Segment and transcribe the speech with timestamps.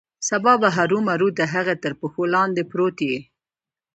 [0.27, 3.17] سبا به هرومرو د هغه تر پښو لاندې پروت یې.